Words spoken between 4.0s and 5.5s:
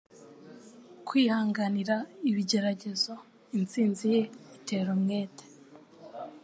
ye itera umwete